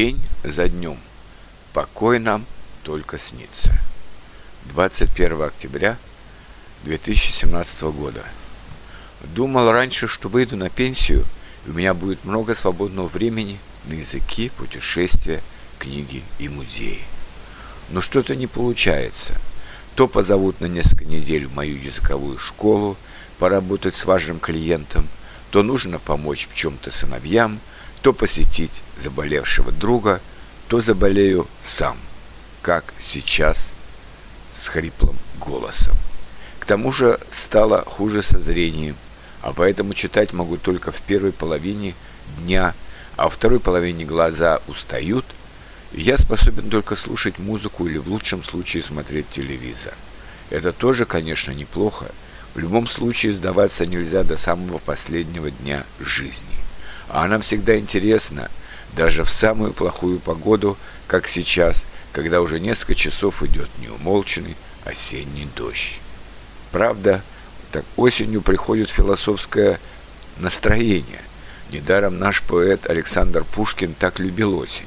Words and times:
День 0.00 0.22
за 0.42 0.66
днем. 0.66 0.96
Покой 1.74 2.20
нам 2.20 2.46
только 2.84 3.18
снится. 3.18 3.78
21 4.72 5.42
октября 5.42 5.98
2017 6.84 7.82
года. 7.82 8.24
Думал 9.34 9.70
раньше, 9.70 10.08
что 10.08 10.30
выйду 10.30 10.56
на 10.56 10.70
пенсию, 10.70 11.26
и 11.66 11.70
у 11.70 11.74
меня 11.74 11.92
будет 11.92 12.24
много 12.24 12.54
свободного 12.54 13.08
времени 13.08 13.58
на 13.84 13.92
языки, 13.92 14.50
путешествия, 14.56 15.42
книги 15.78 16.22
и 16.38 16.48
музеи. 16.48 17.02
Но 17.90 18.00
что-то 18.00 18.34
не 18.34 18.46
получается. 18.46 19.34
То 19.96 20.08
позовут 20.08 20.62
на 20.62 20.66
несколько 20.66 21.04
недель 21.04 21.46
в 21.46 21.54
мою 21.54 21.76
языковую 21.76 22.38
школу, 22.38 22.96
поработать 23.38 23.96
с 23.96 24.06
важным 24.06 24.40
клиентом, 24.40 25.06
то 25.50 25.62
нужно 25.62 25.98
помочь 25.98 26.48
в 26.50 26.56
чем-то 26.56 26.90
сыновьям, 26.90 27.60
то 28.02 28.12
посетить 28.12 28.82
заболевшего 28.98 29.72
друга, 29.72 30.20
то 30.68 30.80
заболею 30.80 31.46
сам, 31.62 31.96
как 32.62 32.84
сейчас 32.98 33.72
с 34.54 34.68
хриплым 34.68 35.16
голосом. 35.38 35.96
К 36.58 36.66
тому 36.66 36.92
же 36.92 37.18
стало 37.30 37.82
хуже 37.84 38.22
со 38.22 38.38
зрением, 38.38 38.96
а 39.42 39.52
поэтому 39.52 39.94
читать 39.94 40.32
могу 40.32 40.56
только 40.56 40.92
в 40.92 41.00
первой 41.00 41.32
половине 41.32 41.94
дня, 42.38 42.74
а 43.16 43.24
во 43.24 43.30
второй 43.30 43.60
половине 43.60 44.04
глаза 44.04 44.60
устают, 44.68 45.24
и 45.92 46.02
я 46.02 46.16
способен 46.16 46.70
только 46.70 46.96
слушать 46.96 47.38
музыку 47.38 47.86
или 47.86 47.98
в 47.98 48.08
лучшем 48.08 48.44
случае 48.44 48.82
смотреть 48.82 49.28
телевизор. 49.28 49.94
Это 50.50 50.72
тоже, 50.72 51.04
конечно, 51.04 51.52
неплохо. 51.52 52.06
В 52.54 52.58
любом 52.58 52.86
случае 52.86 53.32
сдаваться 53.32 53.86
нельзя 53.86 54.22
до 54.22 54.36
самого 54.36 54.78
последнего 54.78 55.50
дня 55.50 55.84
жизни. 56.00 56.69
А 57.10 57.24
она 57.24 57.40
всегда 57.40 57.76
интересна, 57.76 58.48
даже 58.96 59.24
в 59.24 59.30
самую 59.30 59.72
плохую 59.72 60.20
погоду, 60.20 60.78
как 61.08 61.26
сейчас, 61.26 61.86
когда 62.12 62.40
уже 62.40 62.60
несколько 62.60 62.94
часов 62.94 63.42
идет 63.42 63.68
неумолчный 63.80 64.56
осенний 64.84 65.48
дождь. 65.56 65.98
Правда, 66.70 67.22
так 67.72 67.84
осенью 67.96 68.42
приходит 68.42 68.88
философское 68.88 69.80
настроение. 70.38 71.20
Недаром 71.72 72.18
наш 72.18 72.42
поэт 72.42 72.88
Александр 72.88 73.44
Пушкин 73.44 73.94
так 73.94 74.20
любил 74.20 74.56
осень. 74.56 74.86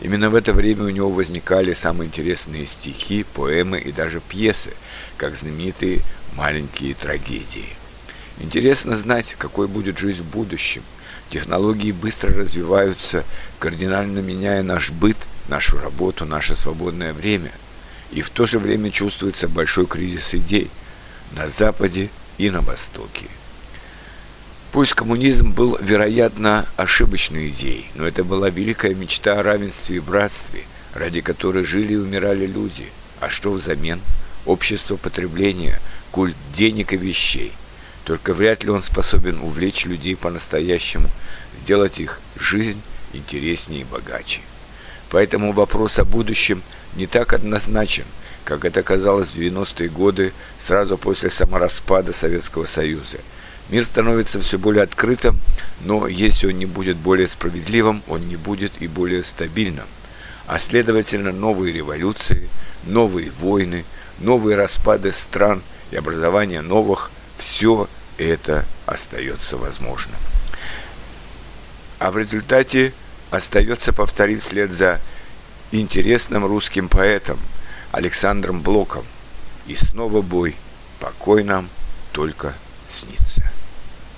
Именно 0.00 0.30
в 0.30 0.36
это 0.36 0.52
время 0.52 0.84
у 0.84 0.90
него 0.90 1.10
возникали 1.10 1.72
самые 1.72 2.06
интересные 2.06 2.66
стихи, 2.66 3.24
поэмы 3.24 3.80
и 3.80 3.90
даже 3.90 4.20
пьесы, 4.20 4.74
как 5.16 5.34
знаменитые 5.34 6.02
маленькие 6.34 6.94
трагедии. 6.94 7.76
Интересно 8.38 8.94
знать, 8.94 9.34
какой 9.38 9.66
будет 9.66 9.98
жизнь 9.98 10.22
в 10.22 10.26
будущем, 10.26 10.82
Технологии 11.28 11.90
быстро 11.92 12.32
развиваются, 12.34 13.24
кардинально 13.58 14.20
меняя 14.20 14.62
наш 14.62 14.90
быт, 14.90 15.16
нашу 15.48 15.78
работу, 15.78 16.24
наше 16.24 16.54
свободное 16.54 17.12
время. 17.12 17.50
И 18.12 18.22
в 18.22 18.30
то 18.30 18.46
же 18.46 18.58
время 18.58 18.90
чувствуется 18.90 19.48
большой 19.48 19.86
кризис 19.86 20.34
идей 20.34 20.70
на 21.32 21.48
Западе 21.48 22.10
и 22.38 22.48
на 22.50 22.60
Востоке. 22.60 23.26
Пусть 24.70 24.94
коммунизм 24.94 25.52
был, 25.52 25.78
вероятно, 25.80 26.66
ошибочной 26.76 27.48
идеей, 27.48 27.90
но 27.94 28.06
это 28.06 28.22
была 28.22 28.50
великая 28.50 28.94
мечта 28.94 29.40
о 29.40 29.42
равенстве 29.42 29.96
и 29.96 30.00
братстве, 30.00 30.62
ради 30.94 31.22
которой 31.22 31.64
жили 31.64 31.94
и 31.94 31.96
умирали 31.96 32.46
люди. 32.46 32.86
А 33.20 33.30
что 33.30 33.50
взамен? 33.50 34.00
Общество 34.44 34.96
потребления, 34.96 35.80
культ 36.12 36.36
денег 36.52 36.92
и 36.92 36.96
вещей– 36.96 37.52
только 38.06 38.34
вряд 38.34 38.62
ли 38.62 38.70
он 38.70 38.82
способен 38.82 39.40
увлечь 39.40 39.84
людей 39.84 40.14
по-настоящему, 40.14 41.10
сделать 41.60 41.98
их 41.98 42.20
жизнь 42.36 42.80
интереснее 43.12 43.80
и 43.80 43.84
богаче. 43.84 44.42
Поэтому 45.10 45.52
вопрос 45.52 45.98
о 45.98 46.04
будущем 46.04 46.62
не 46.94 47.08
так 47.08 47.32
однозначен, 47.32 48.04
как 48.44 48.64
это 48.64 48.84
казалось 48.84 49.30
в 49.30 49.36
90-е 49.36 49.88
годы, 49.88 50.32
сразу 50.56 50.96
после 50.96 51.30
самораспада 51.30 52.12
Советского 52.12 52.66
Союза. 52.66 53.18
Мир 53.70 53.84
становится 53.84 54.40
все 54.40 54.56
более 54.56 54.84
открытым, 54.84 55.40
но 55.84 56.06
если 56.06 56.46
он 56.46 56.58
не 56.60 56.66
будет 56.66 56.96
более 56.96 57.26
справедливым, 57.26 58.04
он 58.06 58.20
не 58.28 58.36
будет 58.36 58.70
и 58.78 58.86
более 58.86 59.24
стабильным. 59.24 59.86
А 60.46 60.60
следовательно, 60.60 61.32
новые 61.32 61.72
революции, 61.72 62.48
новые 62.84 63.32
войны, 63.40 63.84
новые 64.20 64.56
распады 64.56 65.10
стран 65.10 65.60
и 65.90 65.96
образование 65.96 66.60
новых– 66.60 67.10
все 67.46 67.88
это 68.18 68.64
остается 68.86 69.56
возможным. 69.56 70.18
А 72.00 72.10
в 72.10 72.18
результате 72.18 72.92
остается 73.30 73.92
повторить 73.92 74.42
след 74.42 74.72
за 74.72 75.00
интересным 75.70 76.44
русским 76.44 76.88
поэтом 76.88 77.38
Александром 77.92 78.62
Блоком. 78.62 79.04
И 79.68 79.76
снова 79.76 80.22
бой, 80.22 80.56
покой 80.98 81.44
нам 81.44 81.68
только 82.12 82.52
снится. 82.90 83.48